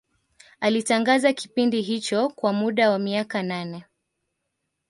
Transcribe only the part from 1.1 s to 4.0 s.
kipindi hicho kwa muda wa miaka nane